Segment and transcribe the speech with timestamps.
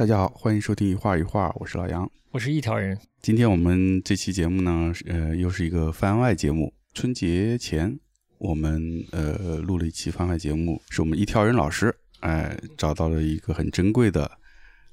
[0.00, 2.98] 大家好，欢迎收听一画一画，我是老杨，我是一条人。
[3.20, 6.72] 今天我们这期节目呢，呃，又是一个番外节目。
[6.94, 8.00] 春节前，
[8.38, 14.38] 我们呃录了一期番外节目，是我们一条人老师哎找到了一个很珍贵的，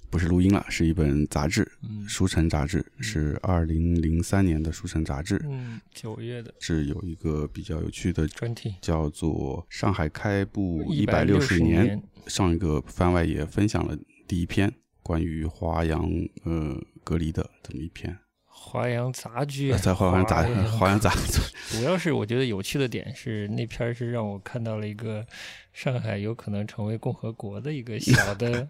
[0.09, 1.63] 不是录音了，是一本杂志，
[2.05, 11.97] 《书城》杂志，是二零零三年的《书城》杂志，嗯，九月的，是有一个比较有趣的专题，叫做《上海开埠一百六十年》。
[12.29, 13.97] 上一个番外也分享了
[14.27, 14.69] 第一篇。
[15.07, 16.03] 关于华阳
[16.43, 20.43] 呃隔离的这么一篇，华阳杂居，在华阳杂
[20.77, 21.13] 华阳 杂，
[21.71, 25.25] 主要是我觉得有趣的点是那篇是让我看到了一个
[25.71, 28.67] 上海有可能成为共和国的一个小的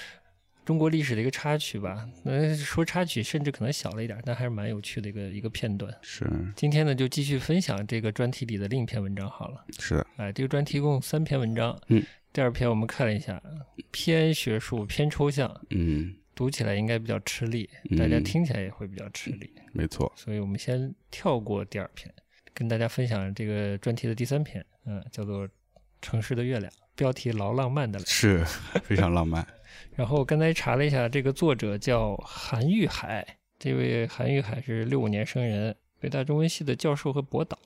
[0.64, 2.08] 中国历史的一个插曲吧。
[2.24, 5.94] 那说插曲甚至可能小了一点，但还是蛮有趣的一个一个片段。
[6.00, 9.62] 是，今天呢就继续分享这个专题里的另一篇文章好了。
[9.78, 11.78] 是，哎，这个专题共三篇文章。
[11.88, 12.02] 嗯。
[12.36, 13.42] 第二篇我们看了一下，
[13.90, 19.50] 偏学术、偏抽象，嗯，读起来应该比较吃力，大家听起来也会比较吃力。
[19.72, 22.12] 没错，所以我们先跳过第二篇，
[22.52, 25.48] 跟大家分享这个专题的第三篇，嗯，叫做
[26.02, 28.44] 《城市的月亮》，标题老浪漫的了，是
[28.84, 29.46] 非常浪漫。
[29.96, 33.26] 然后刚才查了一下，这个作者叫韩玉海，
[33.58, 37.56] 这位韩玉海是六五年生人，北大中文系的教授和博导，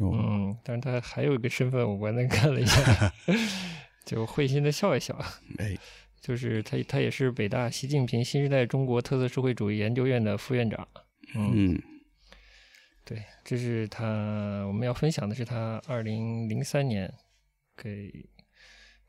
[0.00, 3.12] 嗯，但是他还有一个身份，我刚才看了一下。
[4.10, 5.16] 就会心的笑一笑，
[5.58, 5.78] 哎，
[6.20, 10.88] 就是他，他也是北大习近平新时代中国特色社会主义研究院的副院长。
[11.36, 11.80] 嗯，
[13.04, 17.08] 对，这是他我们要分享的是他二零零三年
[17.76, 18.12] 给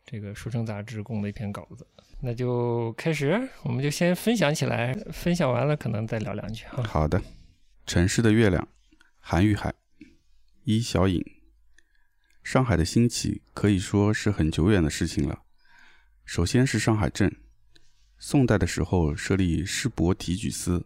[0.06, 1.88] 这个《书城》杂志供的一篇稿子。
[2.22, 6.84] 那就开始，我们就先分享起来，分享完了可能再聊两句哈。
[6.84, 7.20] 好的，
[7.88, 8.62] 《城市的月亮》，
[9.20, 9.74] 韩玉海，
[10.64, 11.41] 一小影。
[12.44, 15.44] 上海的兴起可以说是很久远的事情了。
[16.25, 17.36] 首先是上海镇，
[18.17, 20.86] 宋代的时候设立师伯提举司，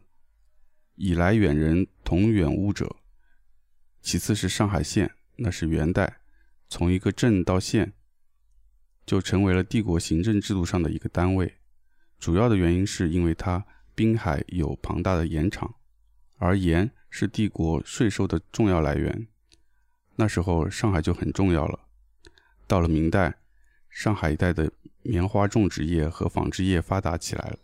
[0.95, 2.95] 以来远人同远物者。
[4.01, 6.17] 其次是上海县，那是元代，
[6.69, 7.93] 从一个镇到县，
[9.05, 11.55] 就成为了帝国行政制度上的一个单位。
[12.19, 13.65] 主要的原因是因为它
[13.95, 15.75] 滨海有庞大的盐场，
[16.37, 19.27] 而盐是帝国税收的重要来源。
[20.15, 21.79] 那时候上海就很重要了。
[22.67, 23.35] 到了明代，
[23.89, 24.71] 上海一带的
[25.01, 27.59] 棉花种植业和纺织业发达起来了。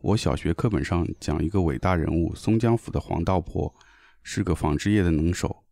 [0.00, 3.74] 我小学课本上讲一个伟大人物松江府的黄道婆，
[4.22, 5.64] 是个纺织业的能手。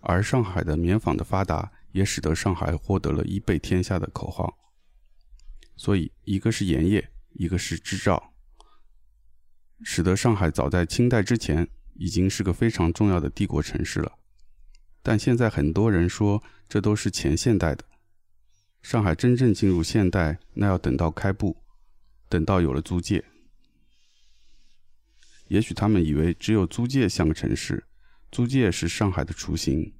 [0.00, 4.56] 而上海的棉纺的发达，也使得上海获得了一备天下的口号。
[5.76, 8.32] 所以，一个是盐业，一个是织造，
[9.82, 14.12] 使得上海早在清代之前，已经是个非常重要的帝国城市了。
[15.02, 17.84] 但现在很多人说，这都是前现代的。
[18.82, 21.56] 上海真正进入现代，那要等到开埠，
[22.28, 23.24] 等到有了租界。
[25.48, 27.84] 也许他们以为只有租界像个城市，
[28.30, 29.92] 租界是上海的雏形，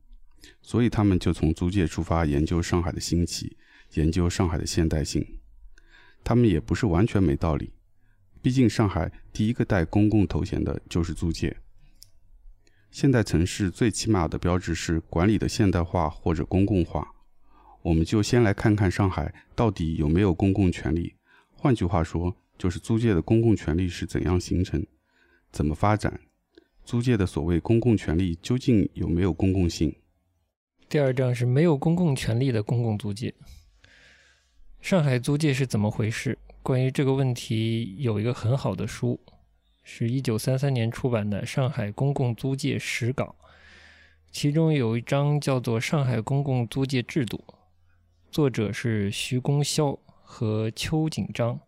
[0.60, 3.56] 所以他们就从租界出发研究上海的兴起，
[3.94, 5.26] 研究上海的现代性。
[6.22, 7.72] 他们也不是完全没道理，
[8.42, 11.56] 毕竟上海第一个带公共头衔的就是租界。
[12.91, 17.15] 现代城市最起码的标志是管理的现代化或者公共化。
[17.82, 21.15] 我们就先来看看上海到底有没有公共权利。
[21.53, 24.84] 换句话说，就是租界的公共权利是怎样形成、
[25.53, 26.21] 怎么发展？
[26.84, 29.94] 租界的所谓公共权利究竟有没有公共性？
[30.88, 33.34] 第二章是没有公共权利的公共租界。
[34.81, 36.38] 上海租界是怎么回事？
[36.62, 39.21] 关于这个问题，有一个很好的书。
[39.91, 43.34] 是一九三三年出版的《上海公共租界史稿》，
[44.31, 47.43] 其中有一章叫做《上海公共租界制度》，
[48.31, 51.59] 作者是徐公肖和邱锦章。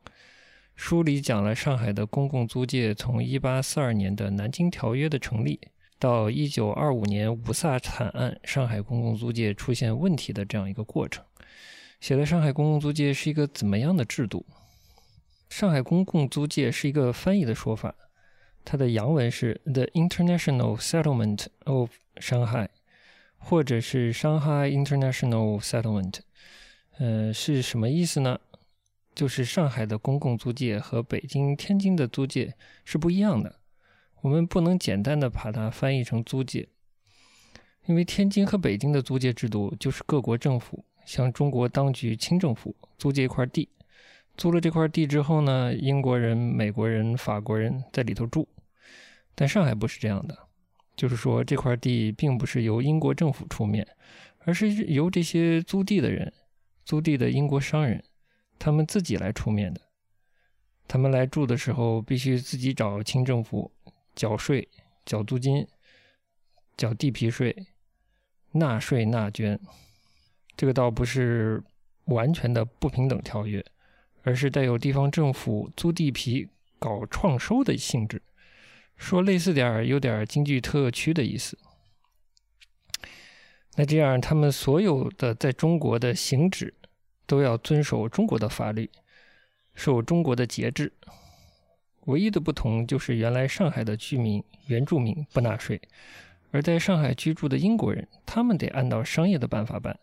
[0.76, 5.58] 书里讲了上海的公共租界从一八四二年的《南京条约》的成立，
[5.98, 11.24] 到一九二五年五卅惨案，上海公共租界出现问题的这样一个过程。
[12.00, 14.44] 写了上海公共租界是一个怎么样的制度？
[15.48, 17.94] 上海公共租界是一个翻译的说法。
[18.64, 22.68] 它的洋文是 The International Settlement of Shanghai，
[23.38, 26.18] 或者是 Shanghai International Settlement。
[26.98, 28.38] 呃，是什么意思呢？
[29.14, 32.54] 就是上海的公共租界和北京、天津的租界
[32.84, 33.56] 是不一样的。
[34.20, 36.68] 我们不能简单的把它翻译成租界，
[37.86, 43.68] 因为天津和北京的租界制度就是各国政府向中国当局清政府租借一块地。
[44.40, 48.48] 租了这块地之后呢，英国人、美国人、法国人在里头住，
[49.34, 50.34] 但上海不是这样的，
[50.96, 53.86] 就是说这块地并不是由英国政府出面，
[54.46, 56.32] 而是由这些租地的人、
[56.86, 58.02] 租地的英国商人，
[58.58, 59.82] 他们自己来出面的。
[60.88, 63.70] 他们来住的时候，必须自己找清政府
[64.14, 64.66] 缴税、
[65.04, 65.68] 缴租金、
[66.78, 67.54] 缴地皮税、
[68.52, 69.60] 纳税纳捐。
[70.56, 71.62] 这个倒不是
[72.06, 73.62] 完全的不平等条约，
[74.22, 78.22] 而是带有地方政府租地皮搞创收的性质。
[78.96, 81.58] 说类似点儿，有点经济特区的意思。
[83.76, 86.74] 那这样，他们所有的在中国的行止
[87.26, 88.90] 都要遵守中国的法律，
[89.74, 90.92] 受中国的节制。
[92.06, 95.80] 唯一的不同就是原来上海的居民原住民不纳税，
[96.50, 99.98] 而在上海居住的英国人，他们得按照商业的办法办。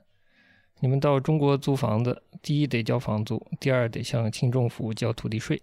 [0.80, 5.62] 你们到中国租房子，第一得交房租，第二得向清政府交土地税。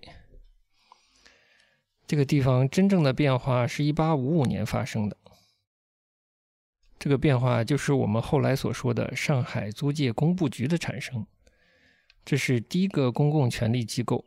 [2.07, 5.17] 这个地方真正的变化是一八五五年发生的。
[6.99, 11.27] 这个变化就是我们后来所说的上海租界工部局的产生。
[12.25, 14.25] 这是第一个公共权力机构，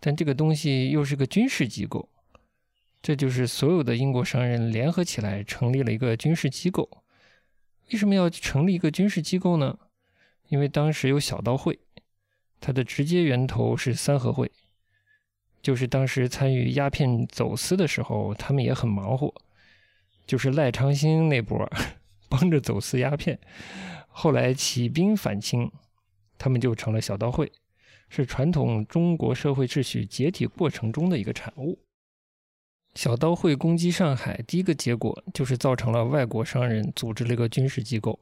[0.00, 2.08] 但这个东西又是个军事机构。
[3.02, 7.04] 这就是所有的英国商人联合起来成立了一个军事机构。
[7.92, 9.78] 为什么要成立一个军事机构呢？
[10.48, 11.78] 因为当时有小刀会，
[12.60, 14.50] 它的直接源头是三合会。
[15.62, 19.34] 就是当时参与鸦片走私的时候，他们也很忙活。
[20.24, 21.68] 就是赖昌星那波
[22.28, 23.38] 帮着走私鸦片，
[24.08, 25.70] 后来起兵反清，
[26.38, 27.50] 他们就成了小刀会，
[28.08, 31.78] 是传统中国社会秩序解体过程中的一个产物。
[32.94, 38.18] 小刀会攻击上海，第一个结果就是造成了外国商人组织了一个军事机构，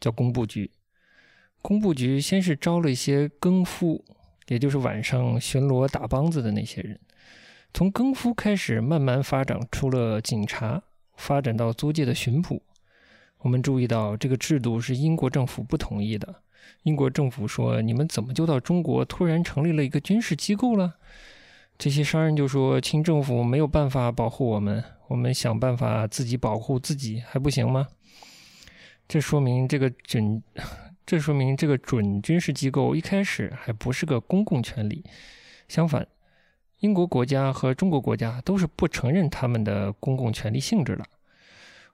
[0.00, 0.70] 叫工部局。
[1.62, 4.04] 工部局先是招了一些更夫。
[4.48, 6.98] 也就是晚上巡逻打梆子的那些人，
[7.72, 10.82] 从更夫开始慢慢发展出了警察，
[11.14, 12.60] 发展到租界的巡捕。
[13.38, 16.42] 我们注意到这个制度是英国政府不同意的。
[16.82, 20.96] 英国政府说：“你们怎么就到中国突然成立了一个军事机构了？”
[21.78, 27.86] 这些商人就说：“清政府没有办法保护我们，我们想办法自己保护自己还不行吗？”
[29.06, 30.42] 这说明这个准。
[31.10, 35.02] 这说明这个准军事机构一开始还不是个公共权力，
[35.66, 36.06] 相反，
[36.78, 41.04] 英国国家和中国国家都是不承认他们的公共权力性质的。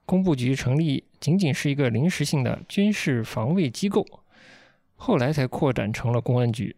[0.04, 4.06] 工部局成立仅仅是一个临时性的军事防卫机构，
[4.96, 6.76] 后来才扩展成了公安局，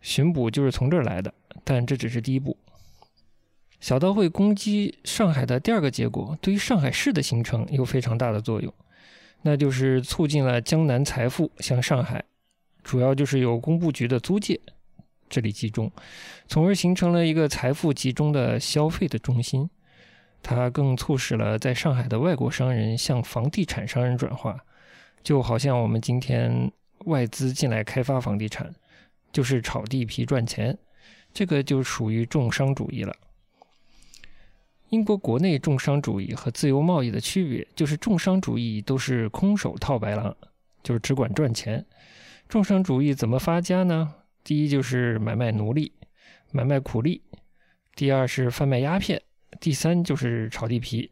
[0.00, 1.32] 巡捕就是从这儿来的。
[1.62, 2.58] 但这只是第一步。
[3.78, 8.74] 小刀会攻击上海的第二个结果，对于上海市的形成有非常大的作用。
[9.42, 12.24] 那就是促进了江南财富向上海，
[12.82, 14.60] 主要就是有工部局的租界
[15.28, 15.90] 这里集中，
[16.46, 19.68] 从而形成了一个财富集中的消费的中心。
[20.42, 24.58] 它更促使了在上海的外国商人向房地产商人转化，
[25.22, 26.70] 就好像我们今天
[27.06, 28.72] 外资进来开发房地产，
[29.32, 30.78] 就是炒地皮赚钱，
[31.34, 33.14] 这个就属于重商主义了。
[34.90, 40.34] 英国国内重商主义和自由贸易的区别，就是重商主义都是空手套白狼，
[40.82, 41.84] 就是只管赚钱。
[42.48, 44.14] 重商主义怎么发家呢？
[44.42, 45.92] 第一就是买卖奴隶、
[46.52, 47.20] 买卖苦力；
[47.94, 49.18] 第二是贩卖鸦片；
[49.60, 51.10] 第三就是炒地皮。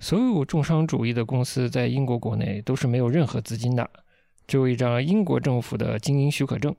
[0.00, 3.88] 所有重商主义的公司在英国国内都是没有任何资金的，
[4.48, 6.74] 只有一张英国政府的经营许可证。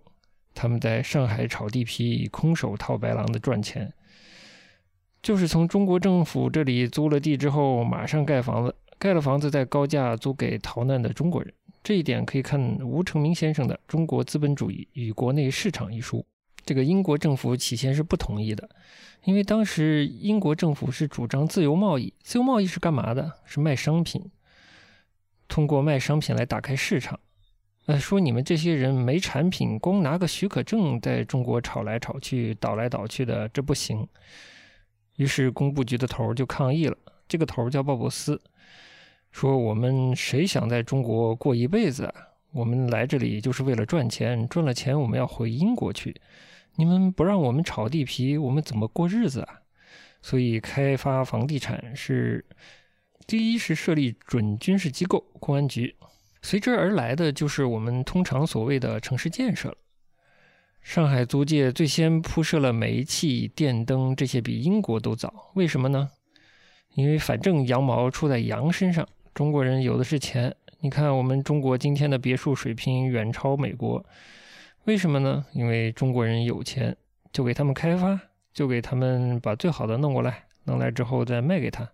[0.54, 3.94] 他们在上海炒地皮，空手套白狼的赚钱。
[5.24, 11.52] 就是从中国政府这里租了地之后，马上盖房子，盖了房子再高价租给逃难的中国人。
[11.82, 16.26] 这一点可以看吴承明先生的《中国资本主义与国内市场》一书。
[16.66, 18.70] 这个英国政府起先是不同意的，
[19.24, 22.14] 因为当时英国政府是主张自由贸易。
[22.22, 23.32] 自由贸易是干嘛的？
[23.46, 24.30] 是卖商品，
[25.48, 27.18] 通过卖商品来打开市场。
[27.86, 34.06] 呃，说你们这些人没产品，光拿个许可证在中国炒来炒去、倒来倒去的，这不行。
[35.16, 36.98] 于是工部局的头就抗议了。
[37.28, 38.40] 这个头叫鲍勃斯，
[39.32, 42.14] 说：“我们谁想在中国过一辈子啊？
[42.52, 46.16] 我们来这里就是为了赚钱，赚了钱我们要回英国去。
[46.76, 49.62] 你们不让我们炒地皮，我们怎么过日子啊？
[50.22, 52.46] 所以开发房地产是
[53.26, 55.96] 第一是设立准军事机构公安局，
[56.42, 59.76] 随之而来的就是我们通常所谓的城市建设了。”
[60.84, 65.52] 上海租界最先铺设了煤气、电灯，这些比英国都早。
[65.56, 66.10] 为什么呢？
[66.94, 70.54] 因为反正羊毛出在羊身上，中国人有的是钱。
[70.82, 74.06] 你看，我们中国今天的别墅水平远超美国，
[74.84, 75.46] 为什么呢？
[75.54, 76.96] 因为中国人有钱，
[77.32, 78.20] 就给他们开发，
[78.54, 81.90] 就给他们把最好的弄过来，弄来之后再卖给他。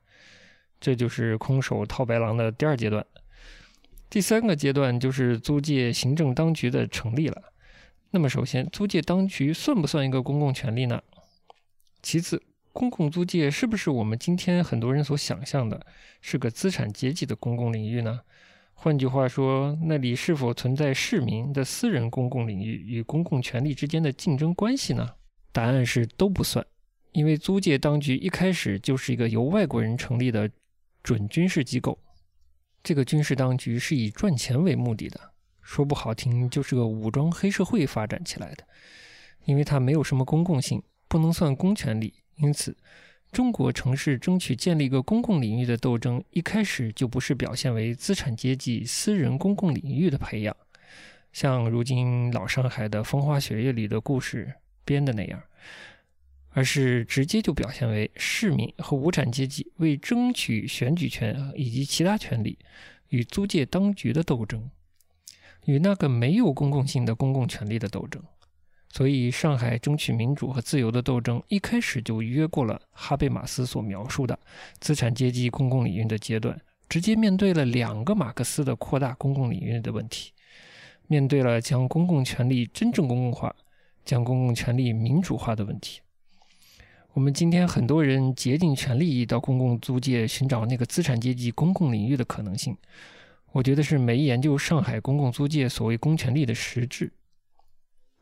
[0.81, 3.05] 这就是空手套白狼的第二阶段。
[4.09, 7.39] 第三个阶段就是租界行政当局的成立了。
[8.11, 11.03] 那么，首先，租界当局算不算一个公共权利呢？
[12.01, 12.41] 其次，
[12.73, 15.85] 公共租界是不是我们今天很多人所想象的，
[16.19, 18.21] 是个资产阶级的公共领域呢？
[18.73, 25.07] 换句话说，那里是否存在市民的私人公共领域与公共权利之间的竞争关系呢？
[25.51, 26.65] 答案是都不算，
[27.11, 30.49] 因为租界当局一开始就是一个由外国人成立的
[31.03, 31.99] 准军事机构，
[32.81, 35.19] 这个军事当局是以赚钱为目的的，
[35.69, 38.63] 说不好听就是个武装黑社会发展起来的，
[39.45, 40.81] 因为它没有什么公共性。
[41.07, 42.75] 不能算公权力，因此，
[43.31, 50.55] 中国城市争取建立一个公共领域的斗争，一开始就不是表现为资产阶级私人公共领域的培养，
[51.31, 54.51] 像如今老上海的风花雪月里的故事
[54.83, 55.39] 编的那样，
[56.49, 62.57] 而是直接就表现为市民和无产阶级为争取选举权以及其他权利
[63.09, 64.69] 与租界当局的斗争，
[65.65, 68.21] 与那个没有公共性的公共权利的斗争。
[68.91, 74.37] 所以，上海争取民主和自由的斗争一开始就越过了哈贝马斯所描述的
[74.79, 80.31] 资产阶级公共领域的阶段，直接面对了两个马克思的扩大公共领域的问题，
[81.05, 83.55] 面对了将公共权力真正公共化、
[84.03, 86.01] 将公共权力民主化的问题。
[87.13, 92.75] 我们今天很多人竭尽全力到公共租界寻找那个资产阶级公共领域的可能性，
[93.51, 97.11] 我觉得是没研究上海公共租界所谓公权力的实质。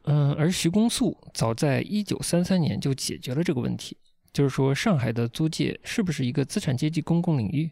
[0.03, 3.97] 嗯，而徐公素早在一九三三年就解决了这个问题，
[4.31, 7.69] 就是说上海的租界是不是一个资产阶级公共领域？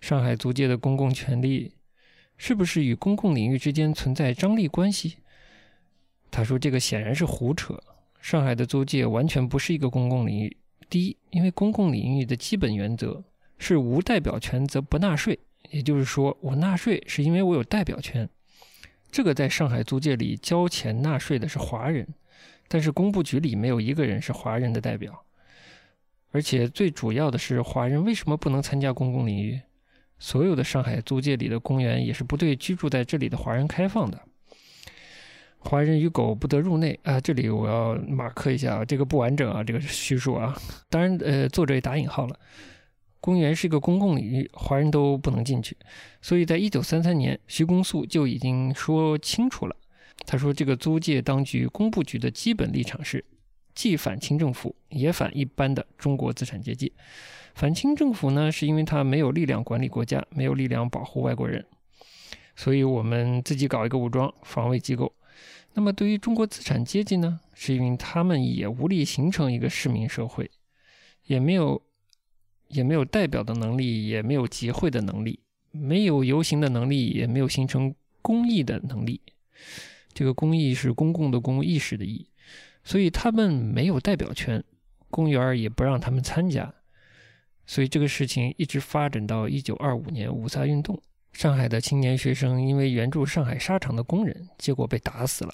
[0.00, 1.72] 上海租界的公共权利
[2.36, 5.16] 是不是与公共领域之间存在张力关系？
[6.30, 7.82] 他说这个显然是胡扯，
[8.20, 10.56] 上海的租界完全不是一个公共领域。
[10.88, 13.24] 第一，因为公共领域的基本原则
[13.58, 15.36] 是无代表权则不纳税，
[15.70, 18.28] 也就是说我纳税是因为我有代表权。
[19.10, 22.06] 这个在上海租界里交钱纳税的是华人，
[22.68, 25.24] 但是工部局里没有一个人是华人的代表，
[26.32, 29.60] 而且最主要的是，华人为什么不能参加公共领域？
[30.18, 34.20] 所有的上海租界里的公园也是不对居住在这里的华人开放的，
[35.58, 37.20] 华人与狗不得入内啊！
[37.20, 40.54] 这里我要马克一下啊，这个不完整啊，这个叙述啊，
[40.88, 42.38] 当然呃，作者也打引号了。
[43.26, 45.76] 公园是一个公共领域，华人都不能进去，
[46.22, 49.74] 所以在一九三三年，徐公素就已经说清楚了。
[50.24, 53.24] 他说：“这个租界当局工部局的基本立场是，
[53.74, 56.92] 既反清政府，也反一般的中国资产阶级。
[57.56, 61.66] 反清政府呢，是因为他没有力量管理国家，没有力量保护外国人，
[62.54, 65.12] 所以我们自己搞一个武装防卫机构。
[65.74, 70.48] 那么对于中国资产阶级呢，是因为他们也无力形成一个市民社会，
[71.24, 71.82] 也没有。”
[72.68, 75.38] 也没有代表的能力，也没有集会的能力，
[75.70, 79.20] 没有游行的能力，也没有形成公益的能力。
[80.12, 82.26] 这个公益是公共的公，意识的意，
[82.82, 84.64] 所以他们没有代表权，
[85.10, 86.74] 公园也不让他们参加。
[87.66, 91.00] 所以这个事情一直发展到一九二五年五卅运动，
[91.32, 95.52] 上海的青年学生因为援助上海纱厂的工人，结果被打死了。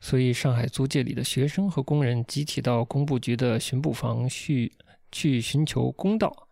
[0.00, 4.72] 所以上海租界里的学生和工人集体到工部局的巡捕房去。
[5.10, 6.48] 去寻求公道。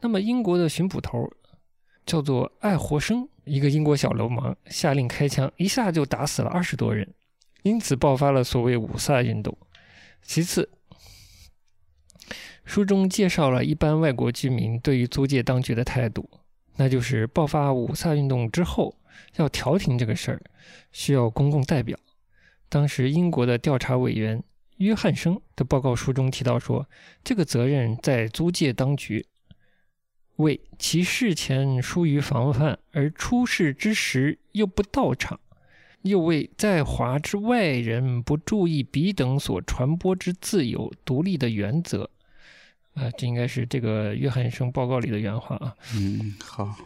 [0.00, 1.28] 那么，英国的巡捕头
[2.06, 7.12] 叫做爱活生，一个英国小流氓，下令开枪，一下就打死了二十多人，
[7.62, 9.58] 因此爆发了所谓五卅运动。
[10.22, 10.70] 其次，
[12.64, 16.30] 书中介绍了一般外国居民对于租界当局的态度，
[16.76, 18.94] 那就是爆发五卅运动之后，
[19.36, 20.40] 要调停这个事儿，
[20.92, 21.98] 需要公共代表。
[22.68, 24.42] 当时英国的调查委员。
[24.78, 26.88] 约翰生的报告书中提到说，
[27.22, 29.26] 这个责任在租界当局，
[30.36, 35.40] 为其事前疏于防范，而出事之时又不到场，
[36.02, 42.08] 又为在华之外人不注意彼等所传播之自由独立的原则。
[42.94, 45.74] 啊，这应该是这个约翰生报告里的原话啊。
[45.96, 46.76] 嗯，好，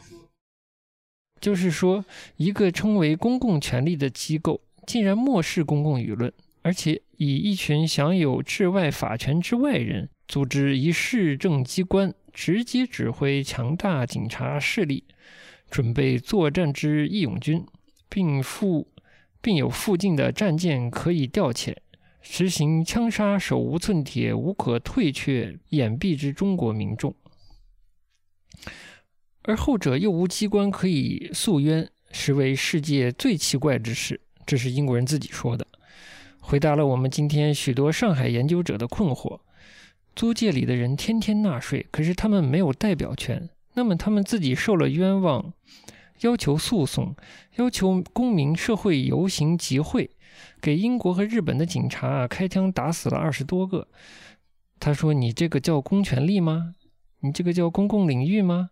[1.40, 2.04] 就是说，
[2.36, 6.32] 一个称为公共权力的机构，竟然漠视公共舆论。
[6.64, 15.04] 而且以一群享有治外法权之外人组织一市政机关，直接指挥强大警察势力，
[15.70, 17.64] 准备作战之义勇军，
[18.08, 18.88] 并附
[19.40, 21.76] 并有附近的战舰可以调遣，
[22.20, 27.14] 实行枪杀手无寸铁、无可退却、掩蔽之中国民众，
[29.42, 34.20] 而后者又无机关可以诉冤，实为世界最奇怪之事。
[34.44, 35.64] 这是英国人自己说的。
[36.44, 39.40] 回答了我们今天许多上海研究者的困惑：
[40.14, 43.48] 租界里的人天天纳税，可是他们没有代表权。
[43.74, 45.54] 那么他们自己受了冤枉，
[46.20, 47.14] 要求诉讼，
[47.56, 50.10] 要求公民社会游行集会，
[50.60, 53.88] 给英国和日本的警察开枪打死了二十多个。
[54.78, 56.74] 他说：“你这个叫公权力吗？
[57.20, 58.70] 你这个叫公共领域吗？”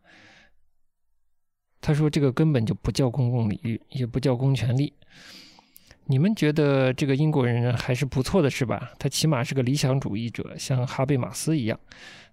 [1.80, 4.92] 他说：“这个根本就不叫公共领域，也不叫公权力。
[6.10, 8.90] 你们觉得这个英国人还是不错的，是吧？
[8.98, 11.78] 他起码是个理想主义者，像哈贝马斯一样，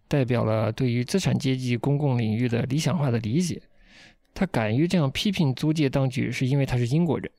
[0.08, 3.62] 代表了对于资产阶级公共领域的理想化的理解。
[4.34, 7.30] 他敢于这样批评租界当局，是因为他是英国人。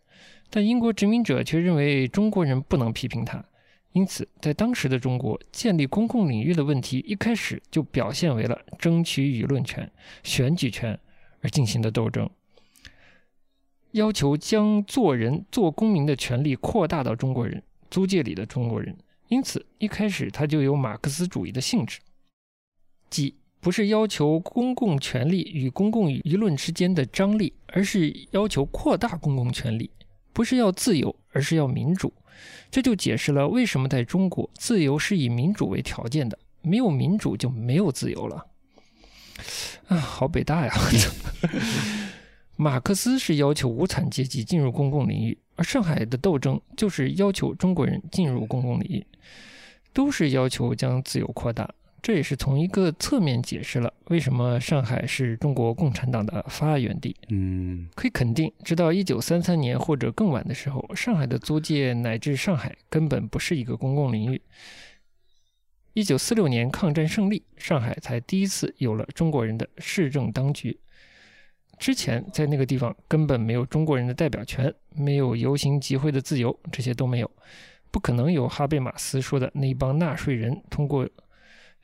[0.49, 3.45] 但英国殖民者却认为中国人不能批评他，
[3.91, 9.91] 因此在当时的中国，建立公共领域的问题一开始就表现为了争取舆论权、
[10.23, 10.97] 选举权。”
[11.41, 12.29] 而进行的斗争，
[13.99, 18.97] 要求将做人、做公民的权利扩大到中国人租界里的中国人，
[19.29, 21.99] 因此一开始他就有马克思主义的性质，
[23.11, 29.91] 即不是要求公共权利与公共舆论之间的张力，而是要求扩大公共权利，
[30.33, 32.13] 不是要自由，而是要民主。
[32.71, 38.47] 这就解释了为什么在中国自由是以民主为条件的，没有民主就没有自由了。
[39.89, 40.73] 啊，好北大呀！
[42.61, 49.07] 马克思是要求无产阶级进入公共领域，而上海的斗争就是要求中国人进入公共领域，
[49.93, 51.73] 都是要求将自由扩大。
[52.03, 57.15] 这也是从一个侧面解释了为什么上海是中国共产党的发源地。
[57.29, 64.43] 嗯，可以肯定，直到一九三三年或者更晚的时候，上海的租界乃至上海根本不是一个公共领域。
[65.93, 70.77] 一九四六年抗战胜利，上海才第一次有了中国人的市政当局。
[71.79, 77.31] 之前在那个地方根本没有中国人的代表权，没有游行集会的自由，这些都没有，
[77.91, 81.09] 不可能有哈贝马斯说的那帮纳税人通过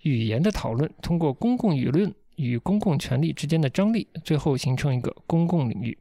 [0.02, 5.96] 语言的讨论，通过公共舆论与公共权力之间的张力，最后形成一个公共领域。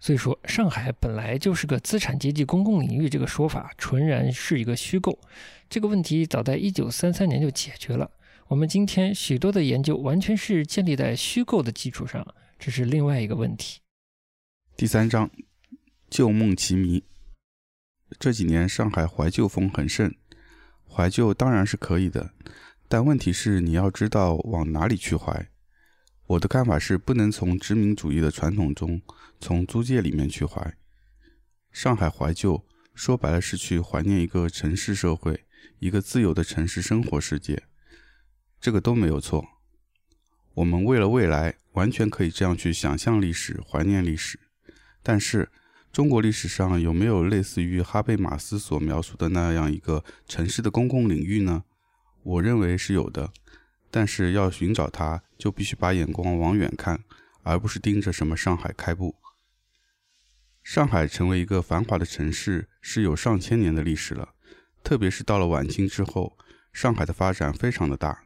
[0.00, 5.18] 所以说，上海本来就是个资产阶级公共领域，这个说法纯然是一个虚构。
[5.68, 8.10] 这个问题早在一九三三年就解决了。
[8.48, 12.26] 我们今天许多的研究完全是建立在虚构的基础上，
[12.58, 13.80] 这是另外一个问题。
[14.74, 15.30] 第三章，
[16.08, 17.04] 旧梦奇迷。
[18.18, 20.14] 这几年上海怀旧风很盛，
[20.88, 22.32] 怀旧当然是可以的，
[22.88, 25.50] 但问题是你要知道往哪里去怀。
[26.28, 29.02] 我的看法是，不能从殖民主义的传统中，
[29.38, 30.74] 从租界里面去怀。
[31.70, 35.44] 上海怀旧，说白了是去怀念一个城市社会，
[35.80, 37.64] 一个自由的城市生活世界，
[38.60, 39.46] 这个都没有错。
[40.54, 44.40] 我们为了未来，完全可以这样去想象历史，怀念历史。
[45.02, 45.50] 但是，
[45.92, 51.64] 中国历史上有没有类似于哈贝马斯所描述的那样一个城市的公共领域呢？
[52.22, 53.32] 我认为是有的。
[53.90, 57.02] 但是要寻找它，就必须把眼光往远看，
[57.42, 59.14] 而不是盯着什么上海开埠。
[60.62, 64.34] 上海成为一个繁华的城市是有上千年的历史了，
[64.84, 66.36] 特别是到了晚清之后，
[66.70, 68.24] 上海的发展非常的大。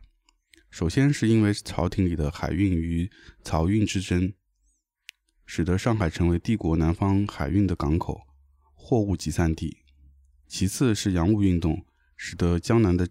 [0.73, 3.09] 首先是因为朝廷里的海运与
[3.45, 4.33] 漕运之争，
[5.45, 8.23] 使得上海成为帝国南方海运的港口、
[8.75, 9.77] 货物集散地。
[10.49, 11.85] 其次是洋务运动，
[12.17, 13.07] 使得江南的。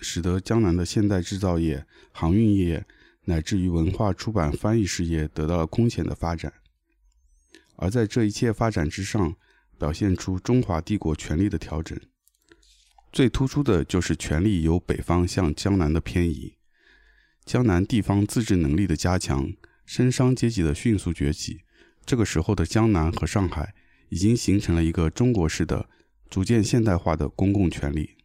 [0.00, 2.86] 使得江南的现代制造业、航运业，
[3.24, 6.52] 乃至于文化出版、翻译事业得到了空前的发展。
[7.74, 9.34] 而在这一切发展之上，
[9.76, 11.98] 表现出中华帝国权力的调整。
[13.12, 16.54] 最突出的就是权力由北方向江南的偏移，
[17.48, 19.50] 江南地方自治能力的加强，
[19.86, 21.60] 绅商阶级的迅速崛起。
[22.04, 23.74] 这个时候的江南和上海，
[24.10, 25.88] 已经形成了一个中国式的、
[26.28, 28.18] 逐渐现代化的公共权力。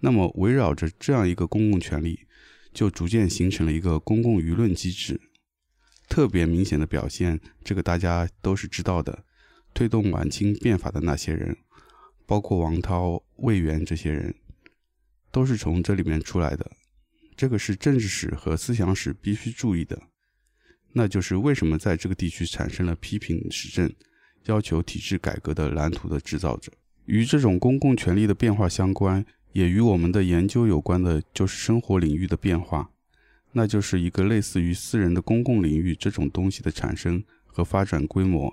[0.00, 2.26] 那么，围绕着这样一个公共权利，
[2.74, 5.18] 就逐渐形成了一个公共舆论机制。
[6.06, 9.24] 特别明显的表现，这个大家都是知道的。
[9.72, 11.56] 推动晚清变法的那些人，
[12.26, 14.34] 包括王涛、魏源这些人，
[15.32, 16.70] 都是从这里面出来的。
[17.38, 19.96] 这个是政治史和思想史必须注意的。
[20.92, 23.88] 那就是为什么在这个地区产生了批评时政、
[24.46, 26.72] 要求体制改革的蓝图的制造者，
[27.04, 29.24] 与这种公共权力的变化相关。
[29.52, 32.90] 也与我们的研究有关的，就是生活领域的变化，
[33.52, 38.52] 那就是一个类似于私人的公共领域这种东西的产生和发展规模，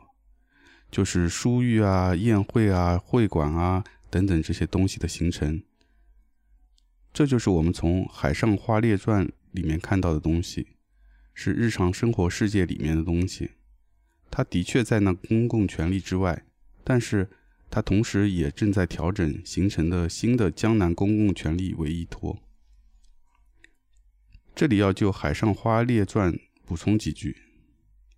[0.89, 5.61] 就是书寓啊、宴会啊、会馆啊等等这些东西的形成。
[7.15, 10.67] 这就是我们从《海上花列传》里面看到的东西，
[11.33, 13.51] 是日常生活世界里面的东西。
[14.29, 16.45] 它的确在那公共权力之外，
[16.83, 17.29] 但是。
[17.67, 22.37] 它同时也正在调整形成的新的江南公共权力为依托。
[24.55, 26.31] 这里要就《海上花列传》
[26.63, 27.35] 补充几句。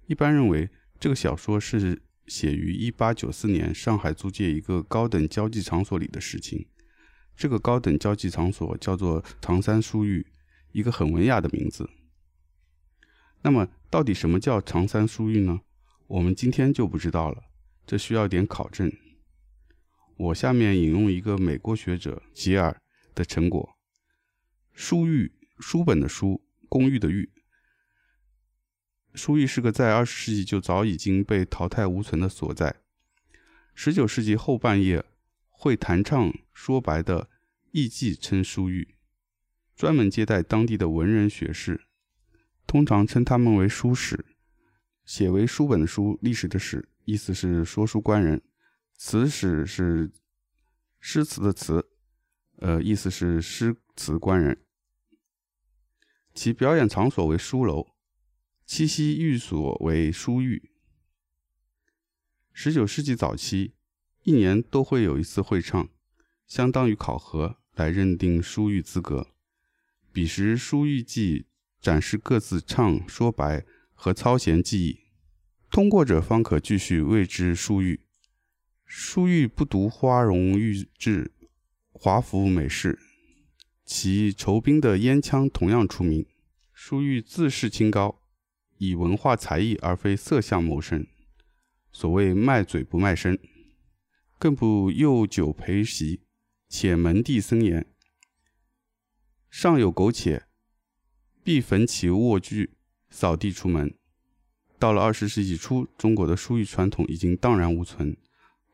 [0.06, 6.68] 一般认为，这个小说是写于1894年上海租界一个高等交际场所里的事情。
[7.38, 10.26] 这个高等交际场所叫做长三书寓，
[10.72, 11.88] 一个很文雅的名字。
[13.44, 15.62] 那么，到底什么叫长三书寓呢？
[16.08, 17.44] 我们今天就不知道了，
[17.86, 18.92] 这需要点考证。
[20.18, 22.82] 我下面引用一个美国学者吉尔
[23.14, 23.78] 的成果：
[24.74, 27.30] 书寓，书本的书，公寓的寓。
[29.14, 32.76] 书寓是个在二十世纪就早已经被淘汰无存的所在。
[33.76, 35.06] 十九世纪后半叶。
[35.60, 37.32] 会弹唱说白的
[37.72, 38.96] 艺妓称书寓，
[39.76, 41.88] 专门接待当地的文人学士，
[42.68, 44.24] 通常称他们为书史。
[45.04, 48.44] 写为书本的书，历史的史，意思是说书官人。
[48.98, 50.12] 词史是
[51.00, 51.90] 诗词的词，
[52.58, 54.64] 呃，意思是诗词官人。
[56.36, 57.96] 其表演场所为书楼，
[58.68, 60.70] 栖息寓所为书寓。
[62.54, 63.77] 十九世纪早期。
[64.28, 65.88] 一年都会有一次会唱，
[66.46, 69.30] 相当于考核来认定书玉资格。
[70.12, 71.46] 彼时书玉记
[71.80, 75.00] 展示各自唱说白和操弦技艺，
[75.72, 78.02] 通过者方可继续谓之书玉。
[78.84, 81.32] 书玉不独花容玉质、
[81.94, 83.00] 华服美饰，
[83.86, 86.26] 其酬宾的烟枪同样出名。
[86.74, 88.20] 书玉自视清高，
[88.78, 91.08] 以文化才艺而非色相谋生，
[91.94, 93.40] 所谓卖嘴不卖身。
[94.40, 96.22] 更不幼酒陪席，
[96.70, 97.86] 且门第森严。
[99.50, 100.46] 上有苟且，
[101.44, 102.76] 必焚其卧具，
[103.10, 103.96] 扫地出门。
[104.78, 108.16] 到了二十世纪初，中国的书寓传统已经荡然无存，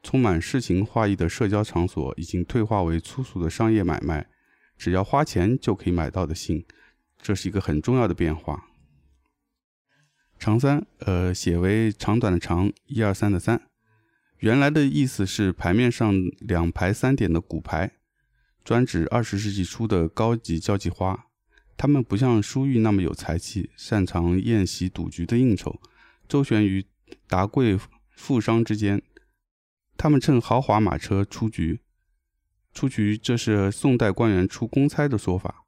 [0.02, 4.30] 充满诗情画意的社交场所已经退化为粗俗的商业买卖，
[4.78, 6.66] 只要花钱就可以买到的信，
[7.22, 8.68] 这是一个很重要的变化。
[10.38, 13.70] 长三，呃，写为长短的长，一二三的三。
[14.44, 17.94] 原来的意思是牌面上两排三点的骨牌，
[18.62, 21.28] 专指二十世纪初的高级交际花。
[21.78, 25.80] 他们不像书玉那么有才气，擅长宴席赌局的应酬，
[26.28, 26.86] 周旋于
[27.26, 27.80] 达贵
[28.18, 29.02] 富商之间。
[29.96, 31.80] 他们乘豪华马车出局，
[32.74, 35.64] 出局这是宋代官员出公差的说法。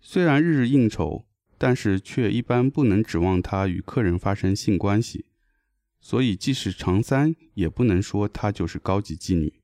[0.00, 1.26] 虽然日日应酬，
[1.58, 5.26] 但是却一般不能指望他与客人发生性关系。
[6.00, 9.60] 所以，即使长三，也不能说她就是高级妓女。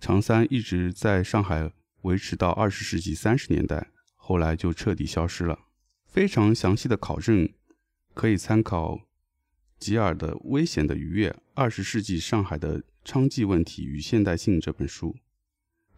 [0.00, 5.58] 长三一直在上海维持到二十世纪三十年代，后来就彻底消失了。
[6.06, 7.48] 非常详细的考证
[8.12, 9.00] 可以参考
[9.78, 15.16] 吉尔的《危险的愉悦：二十世纪上海的娼妓问题与现代性》这本书，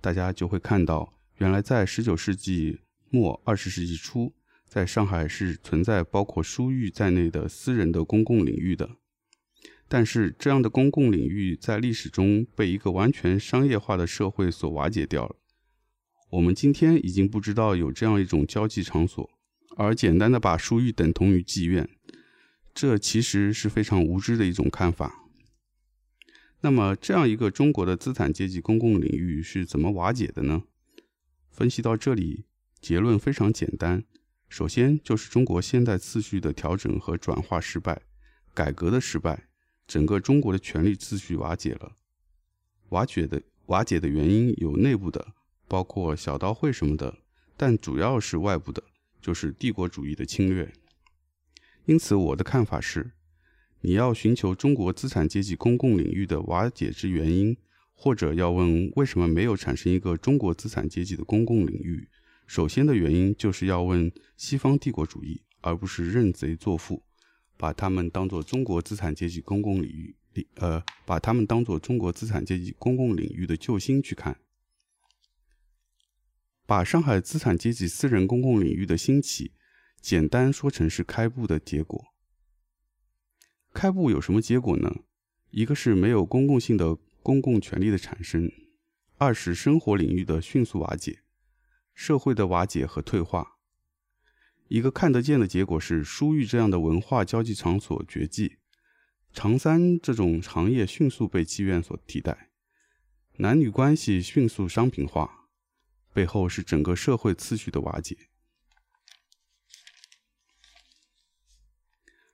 [0.01, 4.33] 大家就会看到，原来在十九世纪末、二十世纪初，
[4.65, 8.97] 在上海是存在包括书寓在内的私人的公共领域的。
[9.89, 15.37] 但是，这样的公共领域在历史中被一个完全商业化的社会所瓦解掉了。
[16.31, 19.31] 我们今天已经不知道有这样一种交际场所，
[19.77, 21.89] 而简单的把书寓等同于妓院，
[22.75, 25.23] 这其实是非常无知的一种看法。
[26.63, 30.65] 那么，这样一个中国的资产阶级公共领域是怎么瓦解的呢？
[31.49, 32.45] 分析到这里，
[32.81, 34.03] 结论非常简单：
[34.49, 38.03] 首先就是中国现代次序的调整和转化失败，
[38.53, 39.46] 改革的失败。
[39.87, 41.97] 整个中国的权力秩序瓦解了，
[42.89, 45.35] 瓦解的瓦解的原因有内部的，
[45.69, 47.19] 包括小刀会什么的，
[47.57, 48.83] 但主要是外部的，
[49.21, 50.73] 就是帝国主义的侵略。
[51.85, 53.13] 因此，我的看法是，
[53.81, 57.57] 你要寻求中国资产阶级公共领域的瓦解之原因，
[57.95, 62.09] 或者要问为什么没有产生一个中国资产阶级的公共领域，
[62.49, 67.05] 首先的原因就是要问西方帝国主义，而不是认贼作父。
[67.57, 74.39] 把他们当做中国资产阶级公共领域里，呃，把他们当做中国资产阶级公共领域的救星去看，
[76.67, 79.53] 把上海资产阶级私人公共领域的兴起，
[80.01, 82.13] 简单说成是开埠的结果。
[83.73, 84.95] 开埠有什么结果呢？
[85.51, 88.51] 一个是没有公共性的公共权利的产生，
[89.17, 91.21] 二是生活领域的迅速瓦解，
[91.95, 93.56] 社会的瓦解和退化。
[94.69, 98.57] 一个看得见的结果是，书寓这样的文化交际场所绝迹，
[99.33, 102.51] 长三这种行业迅速被妓院所替代，
[103.37, 105.49] 男女关系迅速商品化，
[106.13, 108.17] 背后是整个社会次序的瓦解。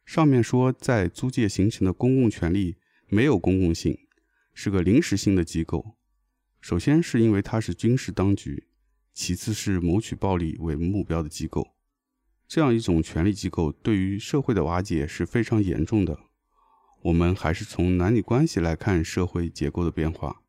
[0.06, 2.76] 上面说，在租界形成的公共权利
[3.08, 3.98] 没有公共性，
[4.54, 5.96] 是个临时性的机构。
[6.62, 8.68] 首先是因为它是军事当局，
[9.12, 11.71] 其次是谋取暴利为目标的机构。
[12.54, 16.20] 这样一种权力机构对于社会的瓦解是非常严重的。
[17.00, 20.42] 我们还是从男女关系来看社会结构的变化。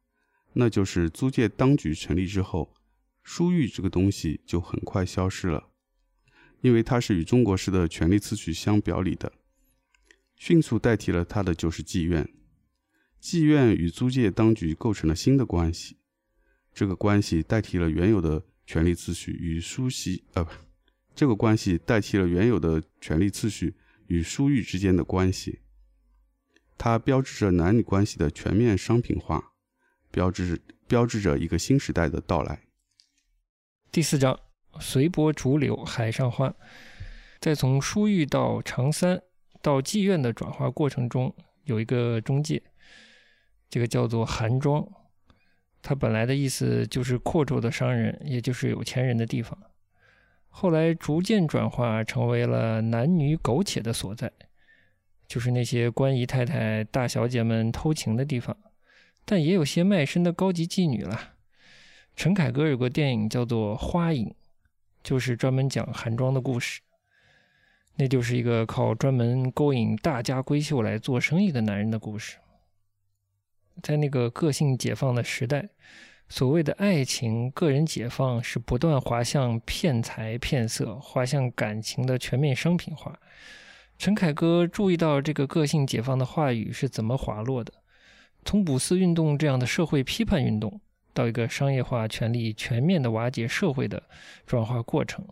[0.51, 2.73] 那就是租界当局成立之后，
[3.23, 5.69] 书域这个东西就很快消失了，
[6.59, 9.31] 因为它是与中国式的权力次序相表里的，
[10.35, 12.27] 迅速代替了它的就是妓院。
[13.21, 15.95] 妓院与租界当局构成了新的关系，
[16.73, 20.51] 这个关系代替了原有的权力次序与书席呃不，
[21.15, 23.76] 这个关系代替了原有的权力次序
[24.08, 25.62] 与书域之间的关系。
[26.78, 29.54] 它标志着男女关系的全面商品化，
[30.12, 32.63] 标志标志着一个新时代的到来。
[33.91, 34.38] 第四章，
[34.80, 36.54] 随波逐流，海上花。
[37.39, 39.21] 在从书域到长三
[39.62, 41.34] 到妓院的转化过程中，
[41.65, 42.62] 有一个中介。
[43.69, 44.86] 这个叫做韩庄，
[45.82, 49.58] 它本来的意思就是阔绰的商人，也就是有钱人的地方。
[50.55, 54.31] 后来逐渐转化成为了男女苟且的所在，
[55.27, 58.55] 就是那些官姨太太、大小姐们偷情的地方。
[59.25, 61.33] 但也有些卖身的高级妓女了。
[62.15, 64.27] 陈凯歌有个电影叫做《花影》，
[65.03, 66.81] 就是专门讲韩庄的故事。
[67.95, 72.37] 那就是一个靠专门勾引大家闺秀来做生意的男人的故事。
[73.81, 75.69] 在那个个性解放的时代，
[76.29, 83.19] 所谓的爱情、个人解放是不断滑向骗财骗色，滑向感情的全面商品化。
[83.99, 87.71] 陈凯歌注意到这个个性解放的话语是怎么滑落的，
[88.43, 90.81] 从五四运动这样的社会批判运动，
[91.13, 94.01] 到一个商业化权力全面的瓦解社会的
[94.47, 95.23] 转化过程。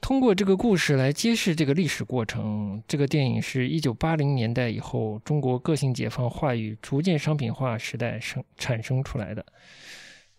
[0.00, 2.82] 通过这个故事来揭示这个历史过程。
[2.86, 9.44] 这个电影是一九八零年代以后中国个性解放话语逐渐商品化时代生产生出来的。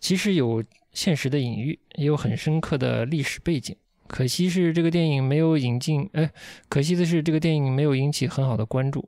[0.00, 3.76] 其实有现实的隐喻，也有很深刻的历史背景。
[4.06, 6.30] 可惜是这个电影没有引进，哎，
[6.70, 9.06] 可惜的是这个电影没有引起很好的关注。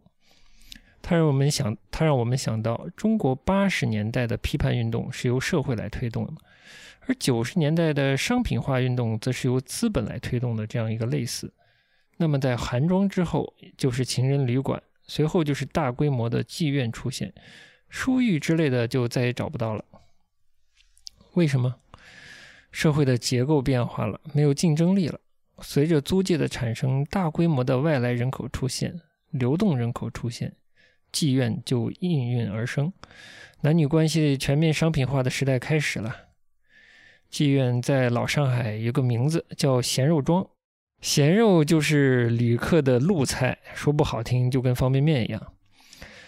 [1.01, 6.33] 它让我们想，它让我们想到中国八十年代的批判运动是由社会来推动的。
[7.11, 11.53] 而九十年代的商品化运动则是由资本来推动的，这样一个类似。
[12.19, 17.35] 那么在韩庄之后，就是情人旅馆，随后就是大规模的妓院出现，
[17.89, 19.85] 书寓之类的就再也找不到了。
[21.35, 21.75] 为什么？
[22.71, 25.19] 社会的结构变化了，没有竞争力了。
[25.63, 30.55] 随着租界的产生，大规模的外来人口出现，流动人口出现，
[31.13, 32.93] 妓院就应运而生，
[33.63, 36.15] 男女关系全面商品化的时代开始了。
[37.33, 40.47] 妓院在老上海有个名字叫咸肉庄，
[41.01, 45.53] 咸肉就是旅客的路菜，说不好听就跟方便面一样。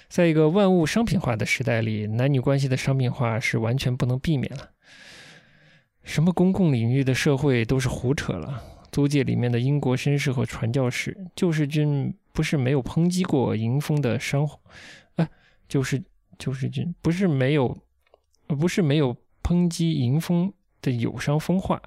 [0.08, 4.70] 在一个万物商品化的时代里，男女关系的商品化是完全不能避免了。
[6.04, 8.62] 什么公共领域的社会都是胡扯了。
[8.92, 14.46] 租界里面的英国绅士和传教士，救世军不是没有抨击过迎风的商，
[15.16, 15.26] 啊，
[15.66, 16.02] 就是
[16.38, 17.78] 救世军不是没有，
[18.46, 20.52] 不是没有抨击迎风。
[20.82, 21.80] 的友商风化，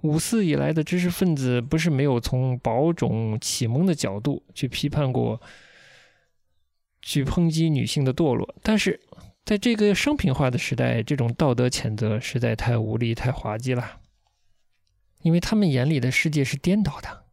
[0.00, 5.40] 五四以来的知识分子不是没有从保种启蒙的角度去批判过，
[7.02, 8.98] 去抨击女性的堕落，但是
[9.44, 14.00] 在这个商品化的时代，这种道德谴责实在太无力、太滑稽了，
[15.22, 17.24] 因为他们眼里的世界是颠倒的，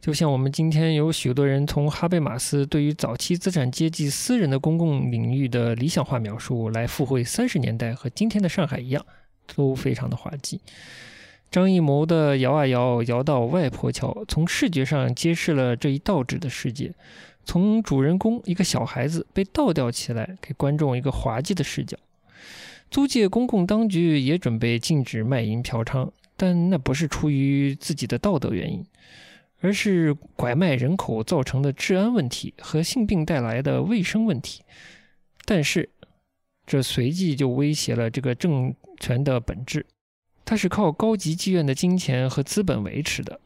[0.00, 9.04] 就像我们今天有许多人从哈贝马斯对于早期资产阶级私人的公共领域的理想化描述来附会三十年代和今天的上海一样。
[9.54, 10.60] 都非常的滑稽。
[11.50, 16.92] 张艺谋的摇啊摇，摇到外婆桥，从视觉上揭示了这一倒置的世界。
[17.44, 21.96] 从主人公一个小孩子被倒吊起来，给观众一个滑稽的视角。
[22.90, 28.84] 租界公共当局也准备禁止卖淫嫖娼，但那不是出于自己的道德原因，
[29.60, 34.62] 而是拐卖人口造成的治安问题和性病带来的卫生问题。
[35.44, 35.90] 但是。
[36.68, 39.86] 这随即就威胁了这个政权的本质，
[40.44, 43.40] 它是靠高级妓院的金钱和资本维持的。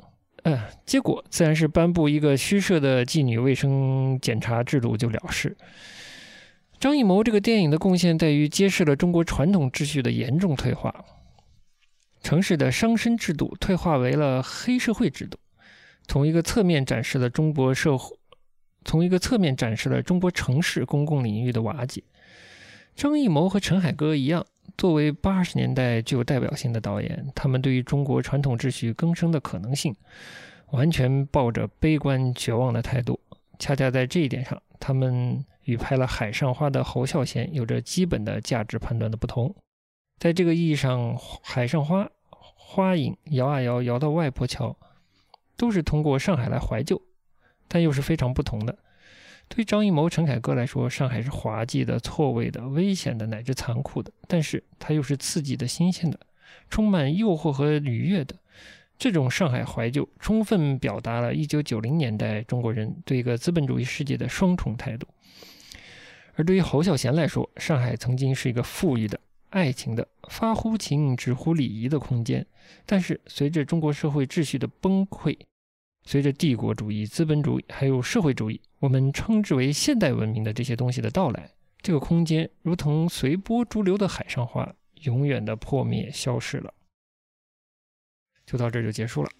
[0.45, 5.57] 嗯，结果自然是颁布一个虚设的妓女卫生检查制度就了事。
[6.79, 11.05] 张艺谋这个电影的贡献在于揭示了中国传统秩序的严重退化，
[12.23, 15.39] 城市的商绅制度退化为了黑社会制度，
[16.09, 18.17] 从一个侧面展示了中国社会，
[18.87, 22.03] 从一个侧面展示了中国城市公共领域的瓦解。
[22.97, 24.47] 张艺谋和陈海歌一样，
[24.81, 29.95] 作为八十年代具有代表性的导演，他们对于中国传统秩序更生的可能性，
[30.71, 33.21] 完全抱着悲观绝望的态度。
[33.59, 39.55] 恰恰在这一点上，他们与拍了《海上花》的侯孝贤有着基本的价值判断的不同。
[40.19, 42.05] 在这个意义上，《海上花》
[42.57, 44.75] 《花影》摇啊摇，摇到外婆桥，
[45.59, 47.03] 都是通过上海来怀旧，
[47.69, 48.79] 但又是非常不同的。
[49.53, 56.19] 对张艺谋、陈凯歌来说，上海是滑稽的、错位的、危险的，乃至残酷的，但是它又是刺激的、新鲜的，
[56.71, 58.37] 充满诱惑和愉悦的。
[58.97, 65.09] 这种上海怀旧，充分表达了1990年代中国人对一个资本主义世界的双重态度。
[66.37, 72.47] 而对于侯孝贤来说，上海曾经是一个富裕的、爱情的、发乎情、止乎礼仪的空间，
[72.87, 75.37] 但是随着中国社会秩序的崩溃，
[76.05, 86.75] 随着帝国主义、资本主义还有社会主义，我们称之为现代文明的这些东西的到来，这个空间如同随波逐流的海上花，永远的破灭消失了。
[88.45, 89.31] 就到这就结束了。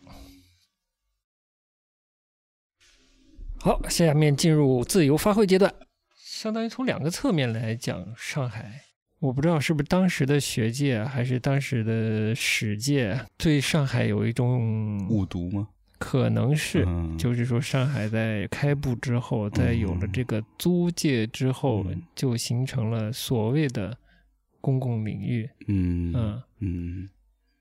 [3.59, 5.75] 好，下面进入自由发挥阶段，
[6.17, 8.85] 相当于从两个侧面来讲上海。
[9.19, 15.69] 我不知道是不是当时的学界还是当时的史界对上海有一种误读吗？
[16.01, 17.17] 可能是，嗯。
[17.17, 22.03] 就是说上海在开埠之后，在有了这个租界之后，嗯。
[22.17, 23.97] 就形成了所谓的
[24.61, 25.49] 公共领域。
[25.69, 26.13] 嗯。
[26.17, 27.09] 嗯，嗯。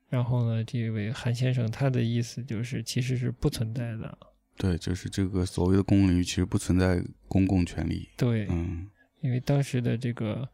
[0.10, 4.18] 然后呢，这位韩先生他的意思就是，其实是不存在的。
[4.58, 8.10] 对，就是这个所谓的公共领域，其实不存在公共权利。
[8.18, 8.88] 对，嗯。
[9.22, 10.48] 因为当时的这个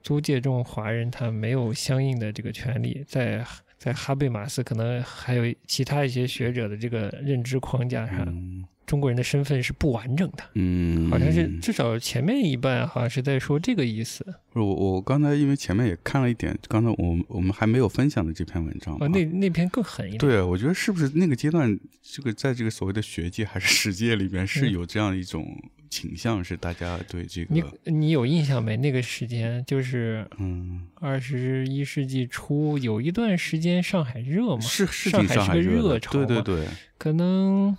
[0.00, 3.44] 租界中华人他没有相应的这个权利，在
[3.78, 10.44] 在哈贝马斯可能还有其他一些学者的这个认知框架上，嗯中国人的身份是不完整的。
[10.56, 14.22] 嗯，好像是至少前面一半好像是在说这个意思。
[14.52, 20.18] 不是我我刚才因为前面也看了一点，刚才我们我们还没有分享的这篇文章嘛哦，那那篇更狠一点。
[20.18, 25.58] 对，我觉得是不是那个阶段，这个在这个所谓的学界还是史界里边，是嗯有这样一种
[25.94, 28.76] 倾向，是大家对这个你你有印象没？
[28.76, 36.66] 那个时间就是嗯，二十一世纪初，有一段时间上海热嘛，是是挺上海是个热潮对对对，
[36.98, 37.76] 可能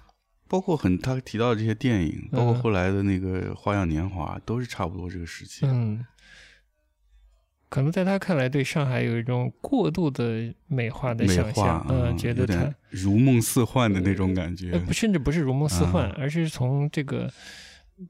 [0.47, 2.61] 包括很他提到的这些电影，包括嗯。
[2.61, 5.65] 后来的那个《花样年华》，都是差不多这个时期。
[5.65, 6.05] 嗯，
[7.67, 17.29] 可能在他看来，对上海有一种过度的美化的想象化，，嗯，觉得他如梦似幻的那种感觉甚至不是如梦似幻，啊而是从这个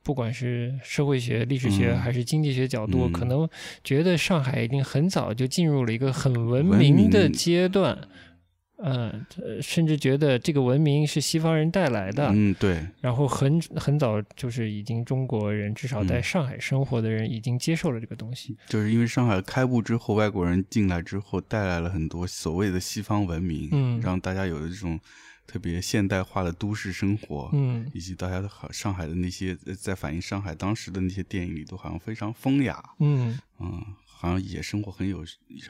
[0.04, 3.48] 不管是社会学、历史学嗯还是经济学角度，嗯可能
[3.84, 7.98] 觉得上海已经很早就进入了一个很文文明的阶段。
[8.78, 18.58] 嗯，呃甚至觉得这个文明是西方人带来的，嗯，对，然后很很早就是已经中国人，至少在嗯上海生活的人已经接受了这个东西。
[18.68, 25.00] 就是因为上海开埠之后，外国人进来之后，带来了很多所谓的西方文明，嗯让大家有了这种
[25.48, 35.24] 特别现代化的都市生活，嗯以及大家上海的那些呃在反映上海当时的那些电影里，都好像非常风雅，嗯嗯，好像也生活很有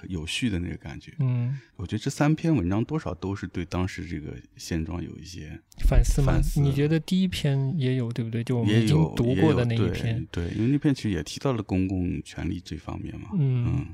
[0.07, 1.13] 有序的那个感觉。
[1.19, 6.33] 嗯，我觉得这三篇文章多少都是对当时这个现状有一些反思吗？
[6.33, 8.43] 反思你觉得第一篇也有对不对？
[8.43, 10.25] 就我们已经读过的那一篇。
[10.31, 13.87] 对，因为那篇其实也提到了公共权利这方面嘛，嗯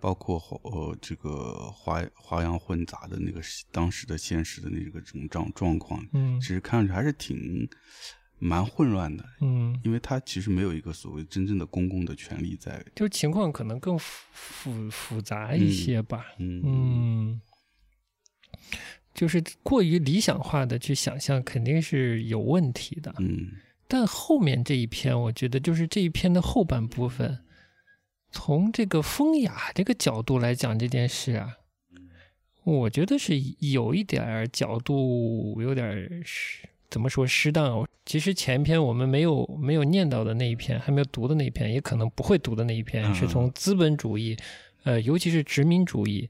[0.00, 3.40] 包括呃这个花花样混杂的那个
[3.72, 7.68] 当时的现实的那个这种状状况，嗯其实看上去还是挺
[8.38, 16.26] 蛮混乱的，嗯，因为它其实没有一个所谓真正的公共的权利在，就情况可能更复复复杂一些吧。
[16.38, 17.40] 嗯嗯，
[19.14, 23.14] 就是过于理想化的去想象，肯定是有问题的。
[23.18, 23.52] 嗯
[23.88, 27.38] 但后面这一篇，我觉得就是这一篇的后半部分，
[28.36, 31.56] 从这个风雅这个角度来讲这件事啊，
[32.64, 37.88] 我觉得是有一点儿角度，有点儿是怎么说失当哦。
[38.04, 44.36] 其实前篇我们没有没有念到的那一篇，还没有读的那一篇，也可能不会读的那一篇，嗯是从资本主义，
[44.84, 46.28] 呃，尤其是殖民主义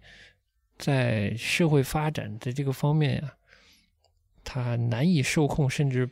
[0.79, 3.35] 在社会发展的这个方面呀、
[4.45, 6.09] 它难以受控，甚至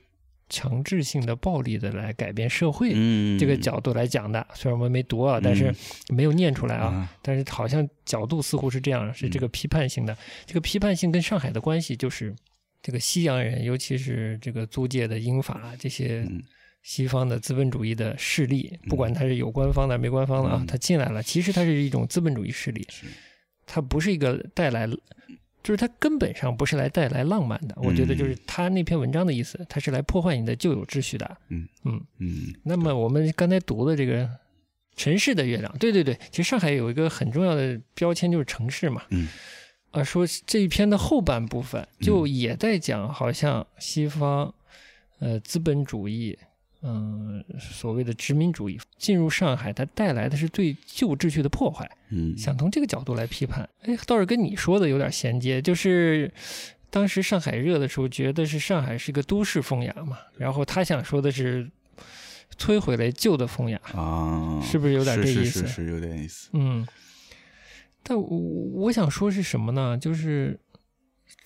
[0.48, 2.92] 强制性的暴力的来改变社会。
[2.94, 5.74] 嗯，这个角度来讲的，虽然我们没读啊，但是
[6.08, 6.86] 没有念出来啊。
[6.86, 10.16] 啊，但是好像角度似乎是这样，是这个批判性的。
[10.46, 12.34] 这个批判性跟上海的关系就是，
[12.82, 16.42] 这个西洋人，尤其是这个租界的英法这些嗯
[16.82, 23.06] 西方的资本主义的势力，不管它是有官方的没官方的啊嗯，它进来了，其实它是一种资本主义势力，是
[23.66, 24.88] 它不是一个带来。
[25.64, 31.36] 就是它根本上不是来带来浪漫的，我觉得就是他那篇文章的意思，它是来破坏你的旧有秩序的。
[31.48, 34.28] 嗯嗯，嗯那么我们刚才读的这个
[34.94, 39.02] 城市的月亮，对对对，其实上海有一个很重要的标签就是城市嘛。
[39.10, 39.26] 嗯。
[39.90, 44.52] 啊，说这一篇的后半部分就也在讲，好像西方，
[45.20, 46.36] 呃，资本主义，
[46.86, 51.90] 嗯、所谓的殖民主义进入上海，它带来的是对旧秩序的破坏。
[52.10, 56.30] 嗯，想从这个角度来批判，哎，倒是跟你说的有点衔接，就是
[56.90, 61.70] 当时上海热的时候，觉得是上海是个都市风雅嘛，然后他想说的是，
[62.58, 63.80] 摧毁了旧的风雅。
[63.94, 66.50] 啊，是不是有点这意思是是是是有点意思。
[66.52, 66.86] 嗯，
[68.02, 68.38] 但我
[68.74, 69.96] 我想说是什么呢？
[69.96, 70.60] 就是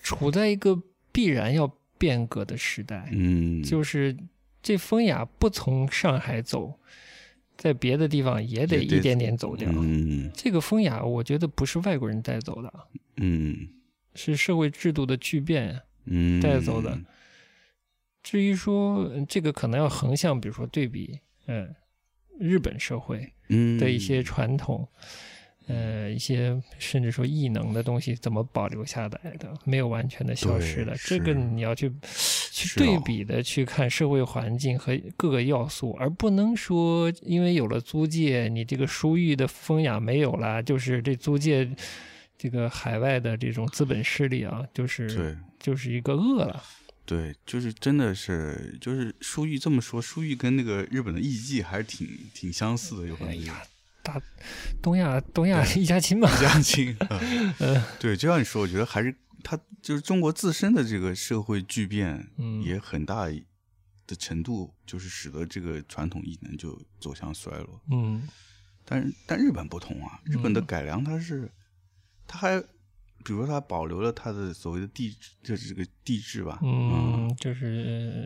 [0.03, 0.79] 处在一个
[1.11, 4.15] 必然要变革的时代，嗯，就是
[4.61, 6.79] 这风雅不从上海走，
[7.57, 9.69] 在别的地方也得一点点走掉。
[9.73, 12.73] 嗯这个风雅，我觉得不是外国人带走的，
[13.17, 13.67] 嗯
[14.15, 16.99] 是社会制度的巨变嗯带走的。
[18.21, 21.73] 至于说呃这个可能要横向，比如说对比，嗯、
[22.37, 24.87] 日本社会嗯的一些传统，
[25.67, 31.91] 呃，一些甚至说异能的东西怎么保留下来的，没有完全的消失的，这个你要去
[32.51, 41.69] 去对比的去看社会环境和各个要素，而不能说因为有了租界，你这个书域的风雅没有了，就是这租界。
[42.41, 46.63] 这个海外的这种资本势力啊，就是对就是一个恶了，
[47.05, 53.61] 对，就是真的是，就是书玉这么说，书玉跟那个日本的艺妓还是挺挺相似的，有可能哎呀，
[54.01, 54.21] 大
[54.81, 56.95] 东亚东亚一家亲嘛，一家亲。
[57.59, 59.13] 嗯对，就像你说，我觉得还是
[59.43, 62.61] 它就是中国自身的这个社会巨变，嗯。
[62.61, 63.25] 也很大
[64.07, 67.81] 的程度，就是使得这个传统艺能就走向衰落。
[67.91, 68.27] 嗯。
[68.85, 70.65] 但是但日本不同啊，日本的嗯。
[70.65, 71.51] 改良它是，
[72.25, 72.59] 它还，
[73.23, 77.65] 比如说它保留了它的所谓的地质，就是这个地质吧，嗯，就是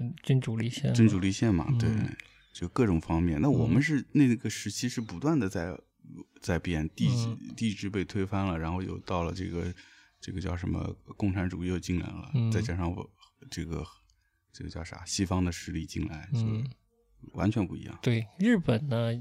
[0.02, 2.16] 呃真主立宪嘛，真主立宪嘛，对嗯，
[2.54, 3.42] 就各种方面。
[3.42, 3.82] 那我们嗯。
[3.82, 5.78] 是那个时期是不断的在
[6.42, 7.38] 在变，地嗯。
[7.58, 9.74] 地质被推翻了，然后又到了这个
[10.24, 13.10] 这个叫什么共产主义又进来了，嗯再加上我
[13.52, 13.86] 这个
[14.54, 16.64] 这个叫啥西方的势力进来，就嗯。
[17.36, 17.98] 完全不一样。
[18.02, 19.18] 对日本呢，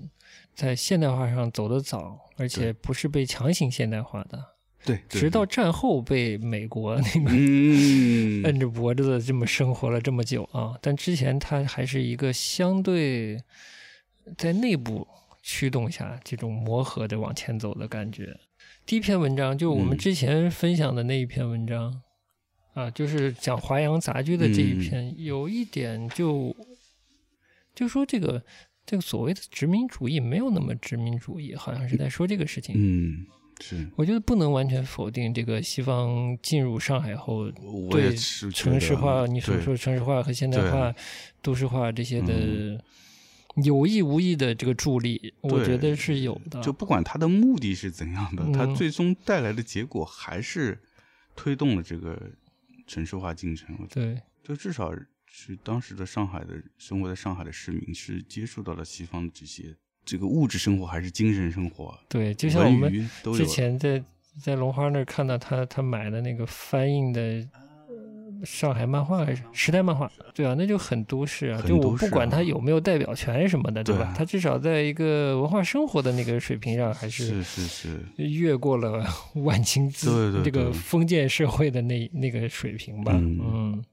[0.57, 4.44] 在现代化上走得早，而且不是被强行现代化的，
[4.84, 10.76] 对，对直到战后被美国那个嗯 摁着脖子的这么生活了这么久啊。
[10.82, 13.40] 但之前它还是一个相对
[14.36, 15.07] 在内部
[15.40, 18.36] 驱动下这种磨合的往前走的感觉。
[18.84, 19.98] 第一篇文章就我们嗯。
[19.98, 22.02] 之前分享的那一篇文章。
[22.74, 24.78] 啊，就是讲华阳杂居的这一嗯。
[24.80, 26.56] 篇，有一点就
[27.74, 28.42] 就说这个
[28.86, 32.74] 这个所谓的殖民主义没有那么殖民主义，好像是在说这个事情。
[32.78, 33.26] 嗯，
[33.60, 37.50] 是，我觉得不能完全否定这个西方进入上海后
[37.90, 40.94] 对城市化，你所说说城市化和现代化、
[41.42, 42.80] 都市化这些的嗯
[43.64, 46.62] 有意无意的这个助力，我觉得是有的。
[46.62, 50.78] 就不管它的目的是怎样的，它嗯最终带来的结果还是
[51.36, 52.20] 推动了这个
[52.86, 53.76] 城市化进程。
[53.90, 54.92] 对，就至少
[55.26, 59.74] 是当时的上海的生活在上海的市民是接触到了西方的这些
[60.05, 63.46] 这个物质生活还是精神生活，对，就像我们之。
[63.46, 64.03] 前在
[64.42, 67.61] 在龙花那儿看到他他买的那个翻印的呃
[68.45, 71.62] 上海漫画还是时代漫画，对啊，那就很都市啊。
[71.66, 74.14] 就我不管它有没有代表权什么的，对吧？
[74.16, 79.05] 它至少在一个文化生活的那个水平上，还是是是，越过了
[79.45, 83.12] 万青对资对对这个封建社会的那那个水平吧。
[83.14, 83.84] 嗯嗯。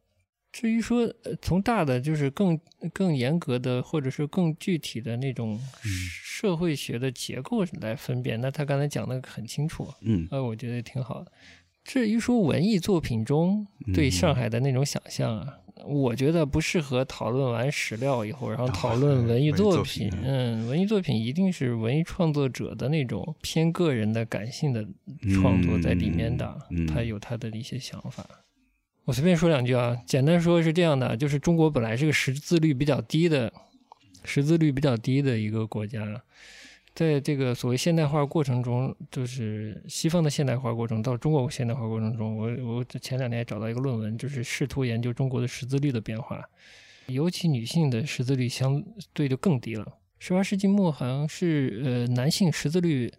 [0.52, 2.60] 至于说呃从大的就是更
[2.91, 5.54] 更严格的，或者是更具体的那种
[5.86, 5.89] 嗯
[6.24, 11.32] 社会学的结构来分辨，那他刚才讲的很清楚，嗯呃，我觉得挺好的。
[11.89, 13.65] 至于说文艺作品中
[13.95, 20.19] 对嗯上海的那种想象啊，我觉得不适合讨论完史料以后，然后啊讨论文艺作作品品。
[20.23, 24.85] 嗯，文艺作品一定是文艺创作者的那种偏个人的感性的
[25.33, 28.23] 创作在里面的，他有他的一些想法。
[29.05, 33.51] 我随便说两句啊，简单说是这样的，就是中国本来是个识字率比较低的、
[34.23, 36.21] 识字率比较低的一个国家，
[37.00, 46.43] 在这个所谓现代化过程中，就是西方的现代化过程到中国现代化过程中，我我前两天也找到一个论文，就是试图研究中国的识字率的变化，
[47.08, 48.84] 尤其女性的识字率相
[49.14, 49.97] 对就更低了。
[50.18, 53.10] 十八世纪末好像是呃男性识字率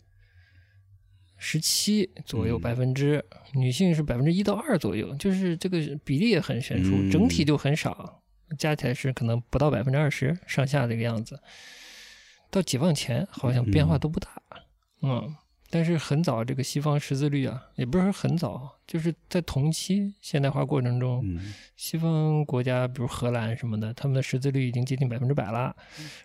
[1.39, 3.25] 十七左右嗯百分之，
[3.55, 8.23] 女性是百分之一到二左右，就是这个比例也很悬殊，嗯整体就很少，
[8.59, 11.41] 加起来是可能不到百分之二十上下这个样子。
[12.51, 14.29] 到解放前好像变化都不大，
[15.03, 15.35] 嗯，
[15.71, 25.75] 但是很早这个西方识字率啊，也不是说很早，就是在同期现代化过程中，嗯西方国家，比如荷兰什么的，他们的识字率已经接近百分之百了，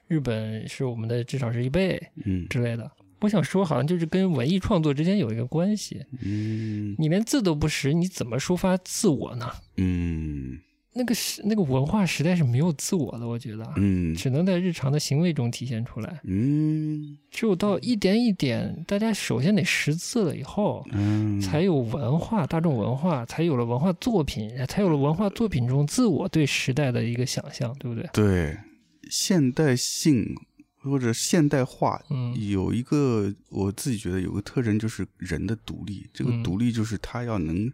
[0.07, 2.91] 日本是我们的至少是一倍嗯之类的。
[3.21, 6.05] 我想说，好像就是跟文艺创作之间有一个关系。
[6.21, 9.49] 嗯你连字都不识，你怎么抒发自我呢？
[9.77, 10.59] 嗯
[10.97, 16.21] 那个时那个文化时代是没有自我的，我觉得，嗯只能在日常的行为中体现出来。
[16.23, 28.09] 嗯只有到一点一点，大家首先得识字了以后，嗯，才有文化，大众文化，才有了文化作品，才有了文化作品中自我对时代的一个想象，对不对？
[28.13, 28.57] 对，
[29.09, 30.33] 现代性
[30.81, 36.09] 或者现代化嗯有一个我自己觉得有个特征，就是人的独立。
[36.13, 37.69] 这个嗯独立就是他要能，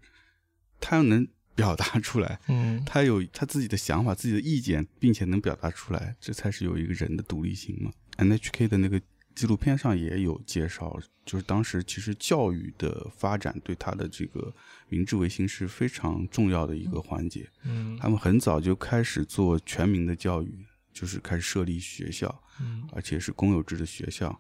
[0.80, 7.91] 他要能表达出来， 嗯他有他自己的想法、自己的意见，并且能表达出来，这才是有一个人的独立性嘛。
[8.18, 9.02] NHK 的那个
[9.34, 14.54] 纪录片上也有介绍，就是当时其实教育的发展对他的这个
[14.89, 17.47] 明治维新是非常重要的一个环节。
[17.64, 24.39] 嗯他们很早就开始做全民的教育，就是开始设立学校，嗯而且是公有制的学校。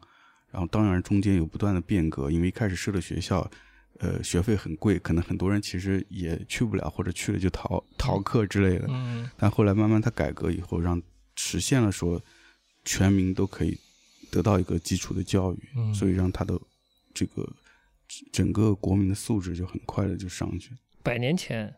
[0.51, 3.49] 然后当然中间有不断的变革，因为一开始设的学校，
[4.01, 8.87] 呃，学费很贵，可能很多人其实也去不了，或者去了就逃逃课之类的。
[8.89, 10.99] 嗯但后来慢慢他改革以后，让
[11.35, 12.19] 实现了说
[12.83, 13.77] 全民都可以
[14.31, 16.59] 得到一个基础的教育，嗯所以让他的
[17.13, 17.47] 这个
[18.31, 20.71] 整个国民的素质就很快的就上去。
[21.03, 21.71] 百年前，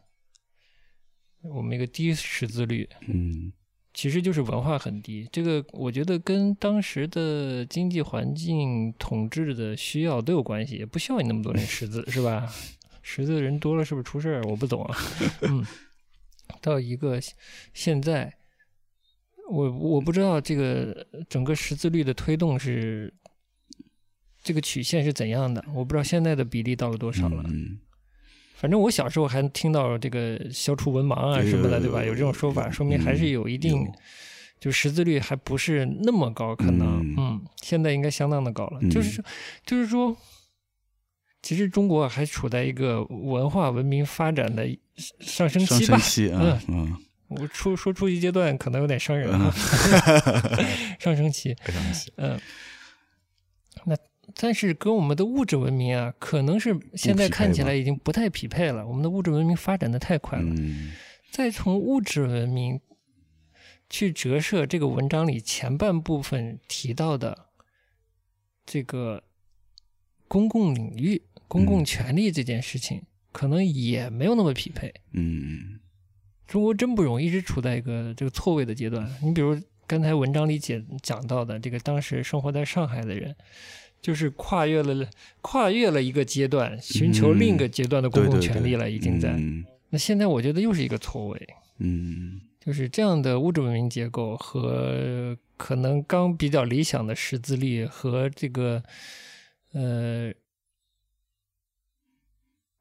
[1.41, 3.51] 我们一个低识字率，嗯
[3.93, 5.27] 其实就是文化很低。
[5.31, 12.51] 这个我觉得跟当时的经济环境、统治的需要都有关系，也不需要你那么多人识字，是吧？
[13.01, 14.41] 识字的人多了是不是出事儿？
[14.43, 14.97] 我不懂啊。
[15.41, 15.65] 嗯，
[16.61, 17.19] 到一个
[17.73, 18.33] 现在，
[19.51, 23.13] 我我不知道这个整个识字率的推动是
[24.41, 27.43] 这个曲线是怎样的，我不知道现在的比例到了多少了。
[28.63, 31.99] 反正我小时候还听到这个消除文盲啊什么的，对吧？
[31.99, 33.85] 有有这种说法，说明还是有一定，
[34.57, 38.79] 就识字率还不是那么高，可能嗯嗯，现在应该相当的高了。
[38.81, 39.21] 嗯就是，
[39.65, 40.15] 就是说，
[41.41, 44.65] 其实中国还处在一个文化文明发展的
[45.19, 45.99] 上升期吧升。
[45.99, 46.95] 期啊，嗯，
[47.27, 49.51] 我出说初级阶段可能有点伤人啊，
[51.01, 52.39] 上升期，非常期，嗯，
[53.83, 53.93] 那
[54.35, 58.85] 但是跟我们的物质文明啊，可能是现在看起来已经不太匹配了。
[58.87, 60.91] 我们的物质文明发展的太快了，嗯
[61.31, 62.79] 再从物质文明
[63.89, 67.49] 去折射这个文章里前半部分提到的
[68.65, 69.23] 这个
[70.27, 74.93] 公共领域、公共权利这件事情，可能也没有那么匹配。
[75.11, 75.79] 嗯
[76.45, 79.09] 中国真不容易，一直处在一个这个错位的阶段。
[79.23, 83.35] 你比如刚才文章里解讲到的，这个当时生活在上海的人，
[84.03, 85.09] 就是跨越了
[85.41, 89.31] 跨越了一个阶段，寻求另一个阶段的公共权利了，已经在。
[89.31, 91.47] 嗯那现在我觉得又是一个错位，
[91.77, 98.81] 嗯就是这样的物质文明结构和可能刚比较理想的识字率和这个
[99.73, 100.33] 呃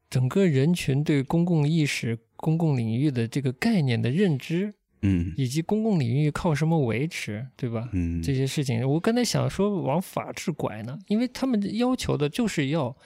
[0.08, 4.72] 整个人群对公共意识、公共领域的这个概念的认知，
[5.02, 5.32] 嗯。
[5.36, 7.88] 以及公共领域靠什么维持，对吧？
[7.92, 12.96] 嗯，这些事情，我刚才想说往法治拐呢，因为他们要求的就是要，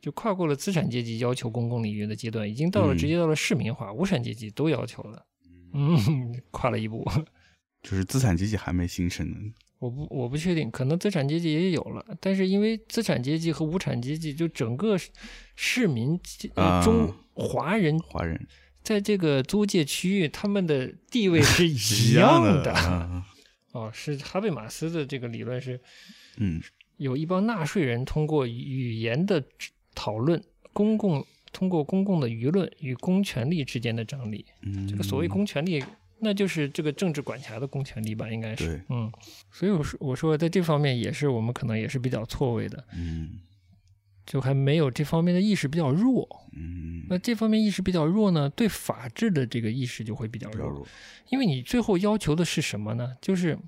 [0.00, 2.98] 就跨过了资产阶级要求公共领域的阶段，已经到了嗯。
[2.98, 5.24] 直接到了市民化，无产阶级都要求了，
[5.72, 5.96] 嗯，
[6.50, 7.04] 跨了一步。
[7.82, 9.36] 就是资产阶级还没形成呢，
[9.78, 15.10] 我不我不确定，可能资产阶级也有了，但是因为资产阶级和无产阶级，就整个市
[15.54, 16.18] 市民
[16.54, 16.82] 呃啊。
[16.82, 18.46] 中华人华人
[18.84, 22.72] 在这个租界区域，他们的地位 是一样样的。
[22.72, 23.26] 啊
[23.72, 25.80] 哦，是哈贝马斯的这个理论是
[26.36, 26.62] 嗯
[26.98, 29.42] 有一帮纳税人通过语言的
[29.96, 30.40] 讨论，
[30.72, 34.44] 公共通过公共的舆论与公权力之间的张力。
[34.62, 35.82] 嗯，这个所谓公权力，
[36.20, 38.80] 那就是这个政治管辖的公权力吧，应该是。
[38.90, 39.10] 嗯，
[39.50, 43.40] 所以我说我说在这方面也是我们可能也是比较错位的，嗯
[44.26, 46.28] 就还没有这方面的意识比较弱。
[46.56, 50.58] 嗯那这方面意识比较弱呢，对法治的这个意识就会比较弱。
[50.58, 50.86] 较弱，
[51.28, 53.16] 因为你最后要求的是什么呢？
[53.20, 53.58] 就是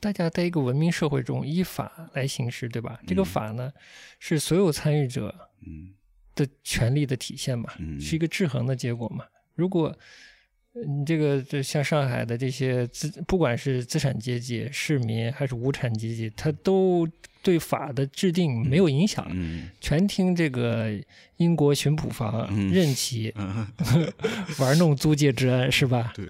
[0.00, 3.00] 大家在一个文明社会中依法来行事，对吧？
[3.06, 3.72] 这个嗯法呢，
[4.20, 5.34] 是所有参与者
[5.66, 5.90] 嗯
[6.34, 9.24] 的权利的体现嘛，嗯是一个制衡的结果嘛。
[9.54, 9.96] 如果
[10.74, 17.08] 呃你这个这像上海的这些资，不管是资产阶级、市民还是无产阶级，他都
[17.46, 20.90] 对法的制定没有影响，嗯全听这个
[21.36, 23.64] 英国巡捕房嗯任其嗯，
[24.58, 26.12] 玩弄租界治安，是吧？
[26.16, 26.26] 对，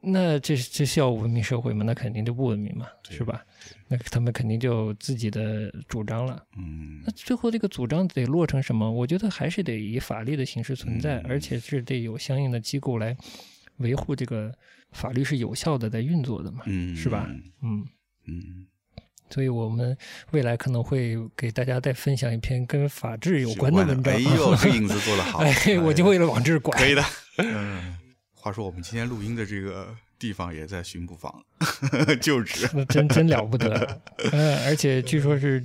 [0.00, 1.84] 那这这是要文明社会吗？
[1.86, 3.44] 那肯定就不文明嘛，是吧？
[3.86, 6.42] 那他们肯定就自己的主张了。
[6.56, 8.90] 嗯那最后这个主张得落成什么？
[8.90, 13.16] 我觉得还是得以法律的形式存在，嗯而且是得有相应的机构来
[13.76, 14.52] 维护这个
[14.90, 16.62] 法律是有效的在运作的嘛。
[16.66, 17.28] 嗯，是吧
[17.62, 17.84] 嗯，
[18.26, 18.66] 嗯，
[19.30, 19.96] 所以我们
[20.30, 24.14] 未来可能会给大家再分享一篇跟法治有关的文章。
[24.14, 26.76] 哎呦， 这影子做得好，哎，我就为了往这儿拐。
[26.78, 27.04] 可以的。
[27.38, 27.96] 嗯，
[28.34, 31.32] 话说我们今天录音的这个地方也在巡捕房
[32.20, 32.68] 就职。
[32.74, 34.00] 那真真了不得，
[34.32, 35.64] 嗯，而且据说是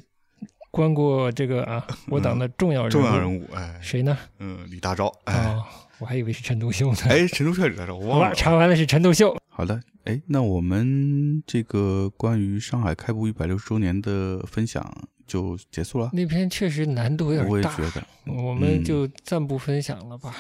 [0.70, 4.18] 关过这个啊，我党的重要人物，重要人物，哎，谁呢？
[4.40, 5.64] 嗯，李大钊，哎，哦，
[6.00, 6.98] 我还以为是陈独秀呢。
[7.10, 8.36] 哎，陈独秀李大钊，我，忘了。
[8.36, 9.36] 查完了是陈独秀。
[9.50, 16.10] 好的，哎，那我们这个关于上海开埠一百六十周年的分享就结束了。
[16.14, 20.36] 那篇确实难度有我点大，也觉得，我们嗯就暂不分享了吧。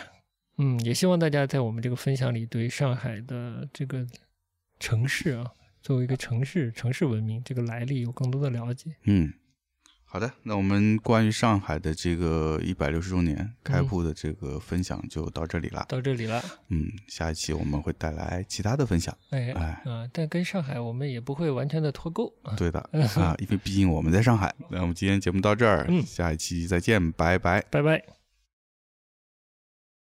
[0.57, 4.05] 嗯，也希望大家在我们这个分享里对上海的这个
[4.79, 5.49] 城市啊，
[5.81, 8.91] 作为一个城市、城市文明这个来历有更多的了解。
[9.05, 9.33] 嗯，
[10.13, 15.83] 好的，那我们关于上海的这个一百六十周年开铺的这个分享就到这里了。
[15.89, 16.39] 到这里了，
[16.69, 19.17] 嗯，下一期我们会带来其他的分享。
[19.31, 22.53] 哎哎啊，但跟上海我们也不会完全的脱钩啊。
[22.55, 22.79] 对的
[23.15, 24.53] 啊， 因为毕竟我们在上海。
[24.69, 27.63] 那我们今天节目到这儿，嗯下一期再见，拜拜。
[27.71, 28.22] 拜拜。